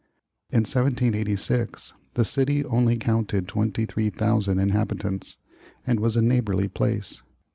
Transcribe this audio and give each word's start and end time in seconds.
In 0.49 0.61
1786 0.61 1.93
the 2.15 2.25
city 2.25 2.65
only 2.65 2.97
counted 2.97 3.47
twenty 3.47 3.85
three 3.85 4.09
thousand 4.09 4.57
inhabitants 4.57 5.37
and 5.85 5.99
was 5.99 6.15
a 6.17 6.23
neighborly 6.23 6.67
place. 6.67 7.21